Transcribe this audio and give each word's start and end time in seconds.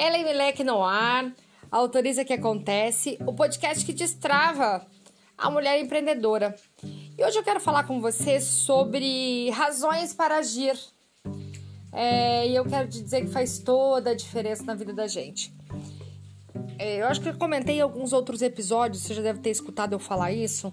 Ellen 0.00 0.24
Milek 0.24 0.64
no 0.64 0.82
ar, 0.82 1.30
autoriza 1.70 2.24
que 2.24 2.32
acontece, 2.32 3.18
o 3.26 3.34
podcast 3.34 3.84
que 3.84 3.92
destrava 3.92 4.86
a 5.36 5.50
mulher 5.50 5.78
empreendedora. 5.78 6.56
E 6.82 7.22
hoje 7.22 7.38
eu 7.38 7.42
quero 7.42 7.60
falar 7.60 7.84
com 7.84 8.00
você 8.00 8.40
sobre 8.40 9.50
razões 9.50 10.14
para 10.14 10.38
agir. 10.38 10.74
É, 11.92 12.48
e 12.48 12.56
eu 12.56 12.64
quero 12.64 12.88
te 12.88 13.02
dizer 13.02 13.26
que 13.26 13.30
faz 13.30 13.58
toda 13.58 14.12
a 14.12 14.14
diferença 14.14 14.64
na 14.64 14.74
vida 14.74 14.94
da 14.94 15.06
gente. 15.06 15.52
É, 16.78 17.02
eu 17.02 17.06
acho 17.06 17.20
que 17.20 17.28
eu 17.28 17.36
comentei 17.36 17.76
em 17.76 17.80
alguns 17.80 18.12
outros 18.12 18.42
episódios, 18.42 19.02
você 19.02 19.14
já 19.14 19.22
deve 19.22 19.40
ter 19.40 19.50
escutado 19.50 19.92
eu 19.92 19.98
falar 19.98 20.32
isso. 20.32 20.72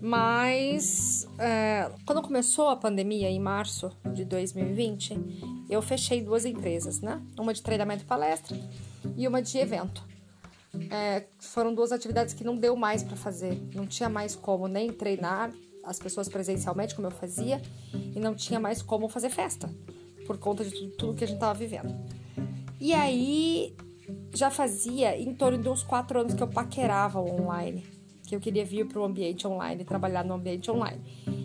Mas 0.00 1.28
é, 1.38 1.90
quando 2.04 2.22
começou 2.22 2.68
a 2.68 2.76
pandemia, 2.76 3.30
em 3.30 3.38
março 3.38 3.90
de 4.12 4.24
2020, 4.24 5.16
eu 5.70 5.80
fechei 5.80 6.20
duas 6.20 6.44
empresas, 6.44 7.00
né? 7.00 7.22
Uma 7.38 7.54
de 7.54 7.62
treinamento 7.62 8.02
e 8.02 8.06
palestra 8.06 8.58
e 9.16 9.28
uma 9.28 9.40
de 9.40 9.56
evento. 9.58 10.04
É, 10.90 11.26
foram 11.38 11.74
duas 11.74 11.92
atividades 11.92 12.34
que 12.34 12.42
não 12.42 12.56
deu 12.56 12.74
mais 12.74 13.02
para 13.02 13.16
fazer, 13.16 13.62
não 13.74 13.86
tinha 13.86 14.08
mais 14.08 14.34
como 14.34 14.66
nem 14.66 14.90
treinar 14.90 15.52
as 15.84 15.98
pessoas 15.98 16.28
presencialmente, 16.28 16.94
como 16.94 17.06
eu 17.06 17.10
fazia, 17.10 17.60
e 17.92 18.18
não 18.18 18.34
tinha 18.34 18.58
mais 18.58 18.80
como 18.80 19.08
fazer 19.08 19.30
festa, 19.30 19.68
por 20.26 20.38
conta 20.38 20.64
de 20.64 20.70
tudo, 20.70 20.96
tudo 20.96 21.14
que 21.14 21.24
a 21.24 21.26
gente 21.26 21.38
tava 21.38 21.54
vivendo. 21.54 21.94
E 22.80 22.92
aí 22.94 23.76
já 24.34 24.50
fazia 24.50 25.18
em 25.18 25.34
torno 25.34 25.58
de 25.58 25.68
uns 25.68 25.82
quatro 25.82 26.20
anos 26.20 26.34
que 26.34 26.42
eu 26.42 26.48
paquerava 26.48 27.20
online 27.20 27.84
que 28.32 28.36
eu 28.36 28.40
queria 28.40 28.64
vir 28.64 28.86
para 28.86 28.98
o 28.98 29.04
ambiente 29.04 29.46
online, 29.46 29.84
trabalhar 29.84 30.24
no 30.24 30.32
ambiente 30.32 30.70
online. 30.70 31.02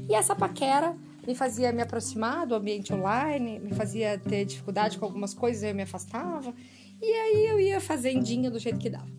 E 0.10 0.16
essa 0.16 0.34
paquera 0.34 0.96
me 1.28 1.36
fazia 1.36 1.74
me 1.74 1.82
aproximar 1.82 2.48
do 2.48 2.56
ambiente 2.56 2.94
online, 2.94 3.60
me 3.60 3.74
fazia 3.74 4.18
ter 4.18 4.46
dificuldade 4.46 4.98
com 4.98 5.04
algumas 5.04 5.34
coisas, 5.34 5.64
eu 5.64 5.76
me 5.76 5.82
afastava. 5.82 6.54
E 7.02 7.06
aí 7.06 7.46
eu 7.46 7.60
ia 7.60 7.82
fazendinha 7.82 8.50
do 8.50 8.58
jeito 8.58 8.80
que 8.80 8.90
dava. 8.90 9.12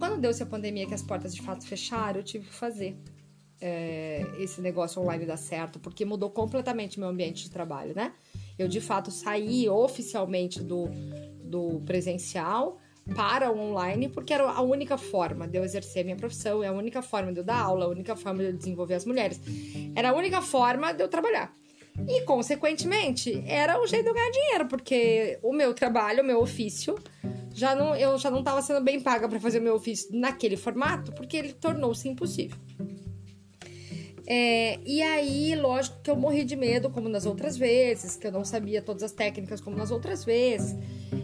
Quando 0.00 0.20
deu-se 0.20 0.42
a 0.42 0.46
pandemia 0.46 0.84
que 0.84 0.94
as 0.94 1.02
portas 1.02 1.32
de 1.32 1.40
fato 1.42 1.64
fecharam, 1.64 2.18
eu 2.18 2.24
tive 2.24 2.46
que 2.46 2.54
fazer 2.54 2.96
é, 3.60 4.26
esse 4.40 4.60
negócio 4.60 5.00
online 5.00 5.24
dar 5.24 5.36
certo, 5.36 5.78
porque 5.78 6.04
mudou 6.04 6.28
completamente 6.28 6.98
meu 6.98 7.08
ambiente 7.08 7.44
de 7.44 7.50
trabalho, 7.50 7.94
né? 7.94 8.12
Eu 8.58 8.66
de 8.66 8.80
fato 8.80 9.12
saí 9.12 9.68
oficialmente 9.68 10.60
do, 10.60 10.90
do 11.46 11.80
presencial 11.86 12.78
para 13.14 13.52
o 13.52 13.58
online, 13.58 14.08
porque 14.08 14.34
era 14.34 14.50
a 14.50 14.60
única 14.60 14.98
forma 14.98 15.46
de 15.46 15.56
eu 15.56 15.64
exercer 15.64 16.04
minha 16.04 16.16
profissão, 16.16 16.62
é 16.62 16.68
a 16.68 16.72
única 16.72 17.02
forma 17.02 17.32
de 17.32 17.38
eu 17.38 17.44
dar 17.44 17.60
aula, 17.60 17.84
a 17.84 17.88
única 17.88 18.16
forma 18.16 18.40
de 18.40 18.50
eu 18.50 18.52
desenvolver 18.52 18.94
as 18.94 19.04
mulheres. 19.04 19.40
Era 19.94 20.10
a 20.10 20.14
única 20.14 20.42
forma 20.42 20.92
de 20.92 21.02
eu 21.02 21.08
trabalhar. 21.08 21.52
E, 22.08 22.22
consequentemente, 22.22 23.42
era 23.46 23.80
o 23.80 23.86
jeito 23.86 24.04
de 24.04 24.10
eu 24.10 24.14
ganhar 24.14 24.30
dinheiro, 24.30 24.66
porque 24.66 25.38
o 25.42 25.52
meu 25.52 25.72
trabalho, 25.72 26.22
o 26.22 26.26
meu 26.26 26.40
ofício, 26.40 26.98
já 27.54 27.74
não, 27.74 27.96
eu 27.96 28.18
já 28.18 28.30
não 28.30 28.40
estava 28.40 28.60
sendo 28.60 28.82
bem 28.82 29.00
paga 29.00 29.28
para 29.28 29.40
fazer 29.40 29.60
o 29.60 29.62
meu 29.62 29.76
ofício 29.76 30.08
naquele 30.12 30.56
formato, 30.56 31.12
porque 31.12 31.36
ele 31.36 31.52
tornou-se 31.52 32.06
impossível. 32.08 32.58
É, 34.26 34.78
e 34.84 35.00
aí, 35.00 35.54
lógico 35.54 36.00
que 36.02 36.10
eu 36.10 36.16
morri 36.16 36.44
de 36.44 36.56
medo, 36.56 36.90
como 36.90 37.08
nas 37.08 37.24
outras 37.24 37.56
vezes, 37.56 38.16
que 38.16 38.26
eu 38.26 38.32
não 38.32 38.44
sabia 38.44 38.82
todas 38.82 39.04
as 39.04 39.12
técnicas 39.12 39.60
como 39.60 39.76
nas 39.76 39.92
outras 39.92 40.24
vezes, 40.24 40.76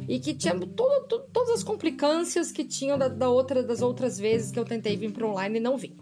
e 0.08 0.18
que 0.18 0.34
tinha 0.34 0.54
tudo, 0.58 1.06
tudo, 1.08 1.24
todas 1.32 1.50
as 1.50 1.62
complicâncias 1.62 2.50
que 2.52 2.64
tinham 2.64 2.98
da, 2.98 3.08
da, 3.08 3.28
outra, 3.28 3.62
das 3.62 3.82
outras 3.82 4.18
vezes 4.18 4.50
que 4.50 4.58
eu 4.58 4.64
tentei 4.64 4.96
vir 4.96 5.12
para 5.12 5.26
online 5.26 5.58
e 5.58 5.60
não 5.60 5.76
vim. 5.76 5.96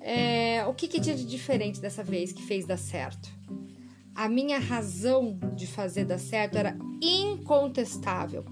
É, 0.00 0.64
o 0.66 0.74
que, 0.74 0.88
que 0.88 1.00
tinha 1.00 1.14
de 1.14 1.24
diferente 1.24 1.80
dessa 1.80 2.02
vez 2.02 2.32
que 2.32 2.42
fez 2.42 2.66
dar 2.66 2.78
certo? 2.78 3.28
A 4.14 4.28
minha 4.28 4.58
razão 4.58 5.38
de 5.54 5.66
fazer 5.66 6.04
dar 6.04 6.18
certo 6.18 6.56
era 6.56 6.76
incontestável, 7.02 8.44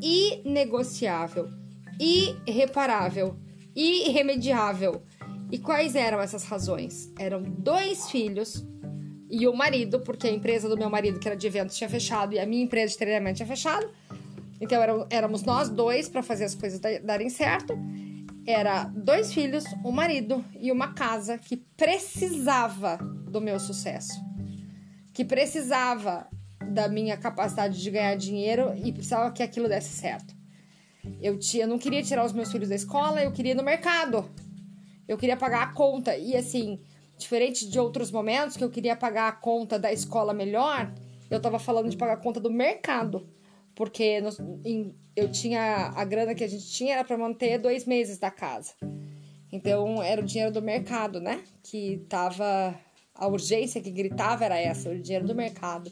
inegociável, 0.00 1.48
irreparável, 1.98 3.36
irremediável 3.74 5.02
e 5.50 5.58
quais 5.58 5.94
eram 5.94 6.20
essas 6.20 6.44
razões? 6.44 7.12
Eram 7.18 7.42
dois 7.42 8.10
filhos 8.10 8.66
e 9.30 9.46
o 9.46 9.54
marido, 9.54 10.00
porque 10.00 10.26
a 10.26 10.30
empresa 10.30 10.68
do 10.68 10.76
meu 10.76 10.88
marido, 10.88 11.18
que 11.18 11.28
era 11.28 11.36
de 11.36 11.46
eventos, 11.46 11.76
tinha 11.76 11.88
fechado 11.88 12.34
e 12.34 12.38
a 12.38 12.46
minha 12.46 12.62
empresa 12.62 12.92
de 12.92 12.98
treinamento 12.98 13.36
tinha 13.36 13.46
fechado. 13.46 13.88
Então 14.60 15.06
éramos 15.10 15.42
nós 15.42 15.68
dois 15.68 16.08
para 16.08 16.22
fazer 16.22 16.44
as 16.44 16.54
coisas 16.54 16.80
darem 17.02 17.28
certo. 17.28 17.78
Era 18.46 18.84
dois 18.84 19.32
filhos, 19.32 19.64
um 19.84 19.90
marido 19.90 20.44
e 20.58 20.72
uma 20.72 20.94
casa 20.94 21.36
que 21.36 21.56
precisava 21.76 22.96
do 22.96 23.40
meu 23.40 23.60
sucesso, 23.60 24.18
que 25.12 25.24
precisava 25.24 26.26
da 26.72 26.88
minha 26.88 27.16
capacidade 27.16 27.80
de 27.80 27.90
ganhar 27.90 28.14
dinheiro 28.16 28.72
e 28.76 28.90
precisava 28.92 29.30
que 29.30 29.42
aquilo 29.42 29.68
desse 29.68 29.90
certo. 29.90 30.34
Eu, 31.20 31.38
tinha, 31.38 31.64
eu 31.64 31.68
não 31.68 31.78
queria 31.78 32.02
tirar 32.02 32.24
os 32.24 32.32
meus 32.32 32.50
filhos 32.50 32.68
da 32.68 32.74
escola, 32.74 33.22
eu 33.22 33.32
queria 33.32 33.52
ir 33.52 33.54
no 33.54 33.62
mercado. 33.62 34.28
Eu 35.06 35.16
queria 35.16 35.36
pagar 35.36 35.62
a 35.62 35.72
conta. 35.72 36.16
E 36.16 36.36
assim, 36.36 36.80
diferente 37.18 37.68
de 37.68 37.78
outros 37.78 38.10
momentos 38.10 38.56
que 38.56 38.64
eu 38.64 38.70
queria 38.70 38.96
pagar 38.96 39.28
a 39.28 39.32
conta 39.32 39.78
da 39.78 39.92
escola 39.92 40.32
melhor, 40.32 40.92
eu 41.30 41.40
tava 41.40 41.58
falando 41.58 41.90
de 41.90 41.96
pagar 41.96 42.14
a 42.14 42.18
conta 42.18 42.40
do 42.40 42.50
mercado. 42.50 43.28
Porque 43.74 44.20
em, 44.64 44.94
eu 45.14 45.30
tinha. 45.30 45.92
A 45.94 46.04
grana 46.04 46.34
que 46.34 46.42
a 46.42 46.48
gente 46.48 46.66
tinha 46.66 46.94
era 46.94 47.04
para 47.04 47.18
manter 47.18 47.58
dois 47.58 47.84
meses 47.84 48.18
da 48.18 48.30
casa. 48.30 48.72
Então 49.52 50.02
era 50.02 50.20
o 50.20 50.24
dinheiro 50.24 50.52
do 50.52 50.62
mercado, 50.62 51.20
né? 51.20 51.42
Que 51.62 52.04
tava. 52.08 52.74
A 53.14 53.26
urgência 53.26 53.80
que 53.80 53.90
gritava 53.90 54.44
era 54.44 54.58
essa, 54.58 54.90
o 54.90 54.98
dinheiro 54.98 55.26
do 55.26 55.34
mercado. 55.34 55.90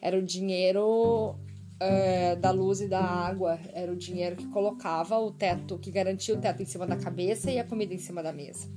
Era 0.00 0.18
o 0.18 0.22
dinheiro 0.22 1.34
é, 1.80 2.36
da 2.36 2.50
luz 2.50 2.80
e 2.80 2.88
da 2.88 3.02
água 3.02 3.58
era 3.72 3.90
o 3.90 3.96
dinheiro 3.96 4.36
que 4.36 4.46
colocava 4.48 5.18
o 5.18 5.32
teto, 5.32 5.78
que 5.78 5.90
garantia 5.90 6.34
o 6.34 6.38
teto 6.38 6.62
em 6.62 6.66
cima 6.66 6.86
da 6.86 6.96
cabeça 6.96 7.50
e 7.50 7.58
a 7.58 7.64
comida 7.64 7.94
em 7.94 7.98
cima 7.98 8.22
da 8.22 8.32
mesa. 8.32 8.68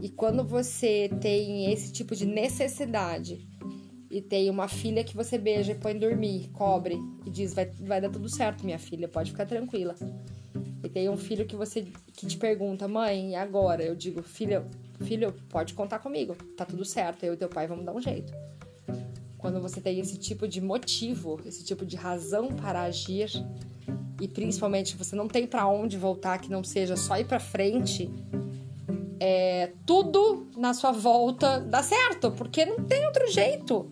E 0.00 0.08
quando 0.08 0.44
você 0.44 1.10
tem 1.20 1.72
esse 1.72 1.92
tipo 1.92 2.14
de 2.14 2.26
necessidade 2.26 3.48
e 4.10 4.20
tem 4.20 4.50
uma 4.50 4.68
filha 4.68 5.02
que 5.02 5.16
você 5.16 5.38
beija 5.38 5.72
e 5.72 5.74
põe 5.74 5.98
dormir, 5.98 6.50
cobre 6.52 6.98
e 7.24 7.30
diz 7.30 7.54
vai, 7.54 7.66
vai 7.80 8.00
dar 8.00 8.10
tudo 8.10 8.28
certo, 8.28 8.64
minha 8.64 8.78
filha, 8.78 9.08
pode 9.08 9.30
ficar 9.30 9.46
tranquila. 9.46 9.94
E 10.84 10.88
tem 10.88 11.08
um 11.08 11.16
filho 11.16 11.46
que 11.46 11.56
você 11.56 11.86
que 12.12 12.26
te 12.26 12.36
pergunta, 12.36 12.86
mãe, 12.86 13.30
e 13.30 13.34
agora? 13.34 13.82
Eu 13.82 13.96
digo, 13.96 14.22
filha, 14.22 14.66
filho, 15.00 15.32
pode 15.48 15.74
contar 15.74 15.98
comigo, 15.98 16.36
tá 16.56 16.64
tudo 16.64 16.84
certo, 16.84 17.24
eu 17.24 17.34
e 17.34 17.36
teu 17.36 17.48
pai 17.48 17.66
vamos 17.66 17.84
dar 17.84 17.94
um 17.94 18.00
jeito 18.00 18.32
quando 19.46 19.60
você 19.60 19.80
tem 19.80 20.00
esse 20.00 20.18
tipo 20.18 20.48
de 20.48 20.60
motivo, 20.60 21.40
esse 21.46 21.62
tipo 21.62 21.86
de 21.86 21.94
razão 21.94 22.48
para 22.48 22.82
agir 22.82 23.30
e 24.20 24.26
principalmente 24.26 24.96
você 24.96 25.14
não 25.14 25.28
tem 25.28 25.46
para 25.46 25.68
onde 25.68 25.96
voltar 25.96 26.38
que 26.38 26.50
não 26.50 26.64
seja 26.64 26.96
só 26.96 27.16
ir 27.16 27.26
para 27.26 27.38
frente, 27.38 28.10
é, 29.20 29.72
tudo 29.84 30.48
na 30.56 30.74
sua 30.74 30.92
volta 30.92 31.60
dá 31.60 31.82
certo, 31.82 32.30
porque 32.32 32.64
não 32.64 32.84
tem 32.84 33.06
outro 33.06 33.30
jeito. 33.30 33.90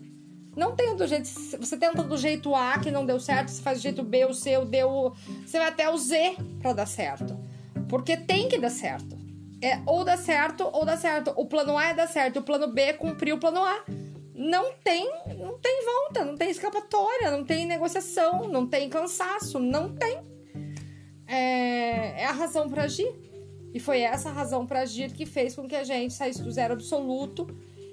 Não 0.55 0.75
tem 0.75 0.89
outro 0.89 1.05
jeito. 1.05 1.27
Você 1.27 1.77
tenta 1.77 2.01
do 2.03 2.17
jeito 2.17 2.55
A 2.55 2.79
que 2.79 2.89
não 2.89 3.05
deu 3.05 3.19
certo, 3.19 3.49
você 3.49 3.61
faz 3.61 3.79
do 3.79 3.83
jeito 3.83 4.03
B, 4.03 4.25
o 4.25 4.33
C, 4.33 4.57
o 4.57 4.65
D, 4.65 4.83
o... 4.83 5.11
você 5.45 5.57
vai 5.57 5.67
até 5.67 5.89
o 5.89 5.97
Z 5.97 6.37
para 6.61 6.73
dar 6.73 6.85
certo. 6.85 7.37
Porque 7.89 8.15
tem 8.15 8.47
que 8.47 8.57
dar 8.57 8.69
certo. 8.69 9.17
É 9.61 9.81
ou 9.85 10.03
dá 10.03 10.15
certo 10.15 10.69
ou 10.71 10.85
dá 10.85 10.95
certo. 10.95 11.33
O 11.35 11.45
plano 11.45 11.77
A 11.77 11.87
é 11.87 11.93
dar 11.93 12.07
certo, 12.07 12.39
o 12.39 12.43
plano 12.43 12.67
B 12.67 12.81
é 12.81 12.93
cumprir 12.93 13.33
o 13.33 13.39
plano 13.39 13.63
A 13.63 13.83
não 14.35 14.73
tem, 14.83 15.09
não 15.39 15.57
tem 15.57 15.85
volta, 15.85 16.25
não 16.25 16.35
tem 16.35 16.49
escapatória, 16.49 17.31
não 17.31 17.45
tem 17.45 17.65
negociação, 17.65 18.49
não 18.49 18.67
tem 18.67 18.89
cansaço, 18.89 19.59
não 19.59 19.95
tem. 19.95 20.19
É, 21.25 22.21
é 22.21 22.25
a 22.25 22.33
razão 22.33 22.69
para 22.69 22.83
agir. 22.83 23.09
E 23.75 23.79
foi 23.81 23.99
essa 23.99 24.31
razão 24.31 24.65
para 24.65 24.83
agir 24.83 25.11
que 25.11 25.25
fez 25.25 25.53
com 25.53 25.67
que 25.67 25.75
a 25.75 25.83
gente 25.83 26.13
saísse 26.13 26.41
do 26.41 26.49
zero 26.49 26.75
absoluto 26.75 27.45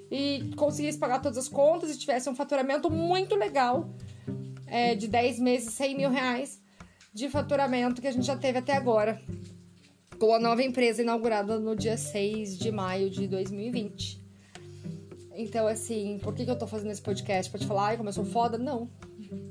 e 0.09 0.49
conseguisse 0.55 0.97
pagar 0.97 1.19
todas 1.19 1.37
as 1.37 1.49
contas 1.49 1.93
e 1.93 1.99
tivesse 1.99 2.29
um 2.29 2.35
faturamento 2.35 2.89
muito 2.89 3.35
legal 3.35 3.89
é, 4.65 4.95
de 4.95 5.09
10 5.09 5.39
meses, 5.39 5.73
100 5.73 5.97
mil 5.97 6.09
reais 6.09 6.61
de 7.13 7.27
faturamento 7.27 8.01
que 8.01 8.07
a 8.07 8.13
gente 8.13 8.25
já 8.25 8.37
teve 8.37 8.59
até 8.59 8.71
agora, 8.71 9.21
com 10.17 10.33
a 10.33 10.39
nova 10.39 10.63
empresa 10.63 11.01
inaugurada 11.01 11.59
no 11.59 11.75
dia 11.75 11.97
6 11.97 12.57
de 12.57 12.71
maio 12.71 13.09
de 13.09 13.27
2020. 13.27 14.23
Então, 15.35 15.67
assim, 15.67 16.17
por 16.23 16.33
que, 16.33 16.45
que 16.45 16.51
eu 16.51 16.57
tô 16.57 16.65
fazendo 16.65 16.91
esse 16.91 17.01
podcast? 17.01 17.51
Pra 17.51 17.59
te 17.59 17.67
falar, 17.67 17.87
ai, 17.87 17.97
como 17.97 18.07
eu 18.07 18.13
sou 18.13 18.23
foda? 18.23 18.57
Não. 18.57 18.89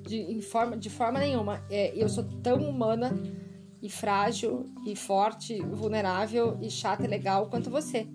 De, 0.08 0.40
forma, 0.40 0.78
de 0.78 0.88
forma 0.88 1.18
nenhuma. 1.18 1.62
É, 1.68 1.92
eu 1.94 2.08
sou 2.08 2.24
tão 2.42 2.56
humana 2.56 3.12
e 3.82 3.90
frágil 3.90 4.70
e 4.86 4.94
forte, 4.94 5.60
vulnerável 5.60 6.56
e 6.60 6.70
chata 6.70 7.04
e 7.04 7.08
legal 7.08 7.48
quanto 7.48 7.68
você. 7.68 8.06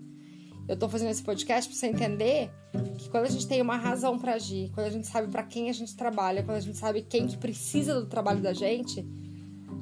Eu 0.66 0.76
tô 0.76 0.88
fazendo 0.88 1.10
esse 1.10 1.22
podcast 1.22 1.68
pra 1.68 1.78
você 1.78 1.86
entender 1.86 2.50
que 2.98 3.08
quando 3.08 3.24
a 3.24 3.30
gente 3.30 3.46
tem 3.46 3.60
uma 3.60 3.76
razão 3.76 4.18
para 4.18 4.34
agir, 4.34 4.70
quando 4.74 4.86
a 4.86 4.90
gente 4.90 5.06
sabe 5.06 5.28
para 5.28 5.42
quem 5.42 5.70
a 5.70 5.72
gente 5.72 5.94
trabalha, 5.94 6.42
quando 6.42 6.56
a 6.56 6.60
gente 6.60 6.76
sabe 6.76 7.02
quem 7.02 7.26
que 7.26 7.36
precisa 7.36 7.94
do 7.94 8.06
trabalho 8.06 8.40
da 8.40 8.52
gente, 8.52 9.06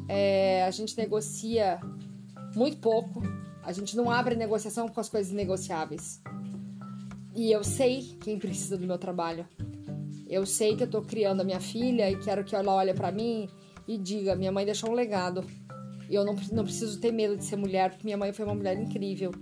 é, 0.09 0.65
a 0.65 0.71
gente 0.71 0.97
negocia 0.97 1.81
muito 2.55 2.79
pouco. 2.79 3.23
A 3.63 3.73
gente 3.73 3.97
não 3.97 4.11
abre 4.11 4.37
negociação 4.37 4.89
com 4.89 5.01
as 5.01 5.09
coisas 5.09 5.33
negociáveis. 5.33 6.23
E 7.35 7.51
eu 7.51 7.65
sei 7.65 8.17
quem 8.21 8.39
precisa 8.39 8.79
do 8.79 8.87
meu 8.87 8.97
trabalho. 8.97 9.47
Eu 10.29 10.47
sei 10.47 10.77
que 10.77 10.85
eu 10.85 10.91
tô 10.91 11.03
criando 11.03 11.41
a 11.41 11.45
minha 11.45 11.61
filha 11.61 12.11
e 12.11 12.19
quero 12.19 12.45
que 12.45 12.55
ela 12.55 12.73
olhe 12.73 12.95
para 12.95 13.13
mim 13.13 13.49
e 13.87 13.99
diga: 13.99 14.37
minha 14.37 14.53
mãe 14.53 14.65
deixou 14.65 14.91
um 14.91 14.95
legado. 14.95 15.45
Eu 16.09 16.25
não, 16.25 16.35
não 16.53 16.65
preciso 16.65 17.01
ter 17.01 17.13
medo 17.13 17.37
de 17.37 17.45
ser 17.45 17.57
mulher, 17.57 17.91
porque 17.91 18.05
minha 18.05 18.17
mãe 18.17 18.33
foi 18.33 18.45
uma 18.45 18.55
mulher 18.55 18.79
incrível. 18.79 19.33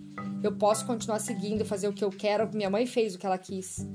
Eu 0.42 0.56
posso 0.56 0.86
continuar 0.86 1.18
seguindo, 1.18 1.64
fazer 1.64 1.88
o 1.88 1.92
que 1.92 2.04
eu 2.04 2.10
quero, 2.10 2.48
minha 2.54 2.70
mãe 2.70 2.86
fez 2.86 3.14
o 3.14 3.18
que 3.18 3.26
ela 3.26 3.38
quis. 3.38 3.86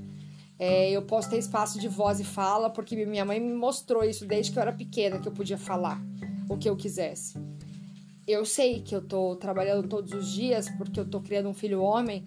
É, 0.58 0.90
eu 0.90 1.02
posso 1.02 1.30
ter 1.30 1.38
espaço 1.38 1.80
de 1.80 1.88
voz 1.88 2.20
e 2.20 2.24
fala, 2.24 2.68
porque 2.68 2.94
minha 3.06 3.24
mãe 3.24 3.40
me 3.40 3.54
mostrou 3.54 4.04
isso 4.04 4.26
desde 4.26 4.52
que 4.52 4.58
eu 4.58 4.62
era 4.62 4.72
pequena, 4.72 5.18
que 5.18 5.26
eu 5.26 5.32
podia 5.32 5.56
falar 5.56 6.00
o 6.48 6.58
que 6.58 6.68
eu 6.68 6.76
quisesse. 6.76 7.38
Eu 8.26 8.44
sei 8.44 8.80
que 8.80 8.94
eu 8.94 9.00
tô 9.00 9.36
trabalhando 9.36 9.88
todos 9.88 10.12
os 10.12 10.30
dias, 10.30 10.68
porque 10.70 11.00
eu 11.00 11.08
tô 11.08 11.20
criando 11.20 11.48
um 11.48 11.54
filho 11.54 11.80
homem, 11.80 12.26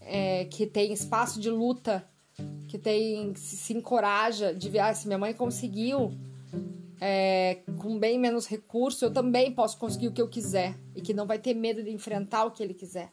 é, 0.00 0.44
que 0.44 0.66
tem 0.66 0.92
espaço 0.92 1.40
de 1.40 1.50
luta, 1.50 2.06
que 2.68 2.78
tem 2.78 3.34
se, 3.34 3.56
se 3.56 3.72
encoraja 3.72 4.54
de 4.54 4.68
ver, 4.68 4.78
ah, 4.78 4.94
se 4.94 5.06
minha 5.06 5.18
mãe 5.18 5.34
conseguiu 5.34 6.12
é, 7.00 7.60
com 7.78 7.98
bem 7.98 8.18
menos 8.18 8.46
recurso, 8.46 9.04
eu 9.04 9.12
também 9.12 9.52
posso 9.52 9.78
conseguir 9.78 10.08
o 10.08 10.12
que 10.12 10.22
eu 10.22 10.28
quiser 10.28 10.76
e 10.94 11.00
que 11.00 11.14
não 11.14 11.26
vai 11.26 11.38
ter 11.38 11.54
medo 11.54 11.82
de 11.82 11.90
enfrentar 11.90 12.44
o 12.44 12.50
que 12.50 12.62
ele 12.62 12.74
quiser. 12.74 13.10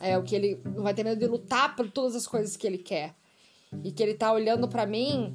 É 0.00 0.16
o 0.18 0.22
que 0.22 0.34
ele 0.34 0.60
não 0.64 0.82
vai 0.82 0.92
ter 0.92 1.04
medo 1.04 1.18
de 1.18 1.26
lutar 1.26 1.74
por 1.74 1.90
todas 1.90 2.14
as 2.14 2.26
coisas 2.26 2.56
que 2.56 2.66
ele 2.66 2.78
quer 2.78 3.14
e 3.82 3.90
que 3.90 4.02
ele 4.02 4.14
tá 4.14 4.32
olhando 4.32 4.68
para 4.68 4.86
mim. 4.86 5.34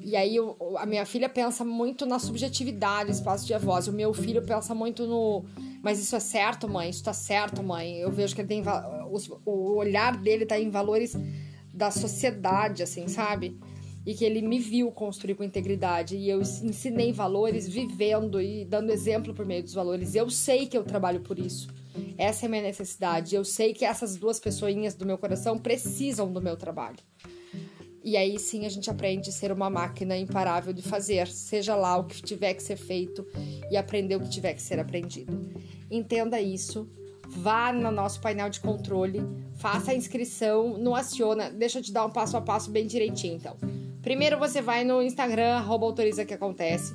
E 0.00 0.14
aí 0.14 0.36
eu, 0.36 0.56
a 0.78 0.86
minha 0.86 1.06
filha 1.06 1.28
pensa 1.28 1.64
muito 1.64 2.04
na 2.04 2.18
subjetividade, 2.18 3.10
espaço 3.10 3.46
de 3.46 3.56
voz. 3.58 3.88
O 3.88 3.92
meu 3.92 4.12
filho 4.12 4.42
pensa 4.44 4.74
muito 4.74 5.06
no, 5.06 5.44
mas 5.82 5.98
isso 5.98 6.14
é 6.14 6.20
certo, 6.20 6.68
mãe? 6.68 6.90
Isso 6.90 7.02
tá 7.02 7.12
certo, 7.12 7.62
mãe? 7.62 7.96
Eu 7.98 8.10
vejo 8.10 8.34
que 8.34 8.40
ele 8.40 8.48
tem 8.48 8.62
o 9.44 9.76
olhar 9.76 10.16
dele 10.16 10.46
tá 10.46 10.58
em 10.58 10.70
valores 10.70 11.16
da 11.72 11.90
sociedade, 11.90 12.82
assim, 12.82 13.08
sabe? 13.08 13.58
E 14.06 14.14
que 14.14 14.24
ele 14.24 14.42
me 14.42 14.58
viu 14.58 14.90
construir 14.92 15.34
com 15.34 15.42
integridade 15.42 16.16
e 16.16 16.28
eu 16.28 16.40
ensinei 16.40 17.10
valores 17.12 17.66
vivendo 17.66 18.40
e 18.40 18.64
dando 18.64 18.92
exemplo 18.92 19.32
por 19.32 19.46
meio 19.46 19.62
dos 19.62 19.72
valores. 19.72 20.14
Eu 20.14 20.28
sei 20.28 20.66
que 20.66 20.76
eu 20.76 20.84
trabalho 20.84 21.20
por 21.20 21.38
isso. 21.38 21.68
Essa 22.18 22.44
é 22.44 22.46
a 22.46 22.50
minha 22.50 22.62
necessidade. 22.62 23.34
Eu 23.34 23.44
sei 23.44 23.72
que 23.72 23.84
essas 23.84 24.16
duas 24.16 24.38
pessoinhas 24.38 24.94
do 24.94 25.06
meu 25.06 25.16
coração 25.16 25.58
precisam 25.58 26.30
do 26.30 26.40
meu 26.40 26.56
trabalho. 26.56 26.98
E 28.04 28.18
aí 28.18 28.38
sim 28.38 28.66
a 28.66 28.68
gente 28.68 28.90
aprende 28.90 29.30
a 29.30 29.32
ser 29.32 29.50
uma 29.50 29.70
máquina 29.70 30.14
imparável 30.14 30.74
de 30.74 30.82
fazer, 30.82 31.26
seja 31.26 31.74
lá 31.74 31.96
o 31.96 32.04
que 32.04 32.20
tiver 32.20 32.52
que 32.52 32.62
ser 32.62 32.76
feito 32.76 33.26
e 33.70 33.78
aprender 33.78 34.16
o 34.16 34.20
que 34.20 34.28
tiver 34.28 34.52
que 34.52 34.60
ser 34.60 34.78
aprendido. 34.78 35.50
Entenda 35.90 36.38
isso. 36.38 36.86
Vá 37.26 37.72
no 37.72 37.90
nosso 37.90 38.20
painel 38.20 38.50
de 38.50 38.60
controle, 38.60 39.22
faça 39.54 39.92
a 39.92 39.94
inscrição, 39.94 40.76
no 40.76 40.94
Aciona. 40.94 41.50
Deixa 41.50 41.78
eu 41.78 41.82
te 41.82 41.90
dar 41.90 42.04
um 42.04 42.10
passo 42.10 42.36
a 42.36 42.40
passo 42.42 42.70
bem 42.70 42.86
direitinho, 42.86 43.36
então. 43.36 43.56
Primeiro 44.04 44.38
você 44.38 44.60
vai 44.60 44.84
no 44.84 45.02
Instagram, 45.02 45.54
arroba 45.54 45.86
autoriza 45.86 46.26
que 46.26 46.34
acontece. 46.34 46.94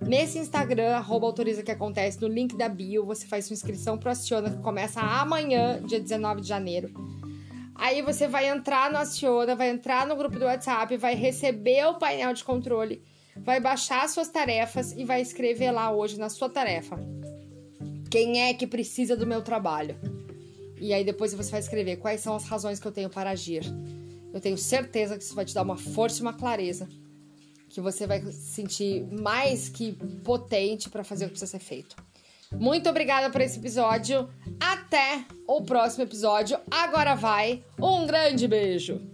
Nesse 0.00 0.38
Instagram, 0.38 0.94
arroba 0.94 1.26
autoriza 1.26 1.64
que 1.64 1.70
acontece, 1.72 2.20
no 2.20 2.28
link 2.28 2.56
da 2.56 2.68
bio, 2.68 3.04
você 3.04 3.26
faz 3.26 3.46
sua 3.46 3.54
inscrição 3.54 3.98
pro 3.98 4.10
Aciona, 4.10 4.50
que 4.50 4.62
começa 4.62 5.00
amanhã, 5.00 5.82
dia 5.82 5.98
19 5.98 6.42
de 6.42 6.46
janeiro. 6.46 6.94
Aí 7.74 8.02
você 8.02 8.28
vai 8.28 8.48
entrar 8.48 8.88
no 8.88 8.98
Aciona, 8.98 9.56
vai 9.56 9.68
entrar 9.68 10.06
no 10.06 10.14
grupo 10.14 10.38
do 10.38 10.44
WhatsApp, 10.44 10.96
vai 10.96 11.16
receber 11.16 11.86
o 11.86 11.94
painel 11.94 12.32
de 12.32 12.44
controle, 12.44 13.02
vai 13.36 13.58
baixar 13.58 14.08
suas 14.08 14.28
tarefas 14.28 14.92
e 14.92 15.04
vai 15.04 15.20
escrever 15.20 15.72
lá 15.72 15.90
hoje 15.90 16.20
na 16.20 16.28
sua 16.28 16.48
tarefa. 16.48 16.96
Quem 18.08 18.42
é 18.42 18.54
que 18.54 18.64
precisa 18.64 19.16
do 19.16 19.26
meu 19.26 19.42
trabalho? 19.42 19.96
E 20.80 20.94
aí 20.94 21.04
depois 21.04 21.34
você 21.34 21.50
vai 21.50 21.58
escrever 21.58 21.96
quais 21.96 22.20
são 22.20 22.36
as 22.36 22.44
razões 22.44 22.78
que 22.78 22.86
eu 22.86 22.92
tenho 22.92 23.10
para 23.10 23.30
agir. 23.30 23.64
Eu 24.34 24.40
tenho 24.40 24.58
certeza 24.58 25.16
que 25.16 25.22
isso 25.22 25.34
vai 25.34 25.44
te 25.44 25.54
dar 25.54 25.62
uma 25.62 25.76
força 25.76 26.18
e 26.18 26.22
uma 26.22 26.32
clareza 26.32 26.88
que 27.70 27.80
você 27.80 28.04
vai 28.04 28.20
se 28.20 28.32
sentir 28.32 29.04
mais 29.04 29.68
que 29.68 29.92
potente 30.24 30.90
para 30.90 31.04
fazer 31.04 31.24
o 31.24 31.28
que 31.28 31.34
precisa 31.34 31.52
ser 31.52 31.60
feito. 31.64 31.96
Muito 32.52 32.88
obrigada 32.88 33.30
por 33.30 33.40
esse 33.40 33.58
episódio. 33.58 34.28
Até 34.60 35.24
o 35.46 35.62
próximo 35.62 36.02
episódio. 36.02 36.58
Agora 36.68 37.14
vai. 37.14 37.64
Um 37.80 38.06
grande 38.06 38.48
beijo. 38.48 39.13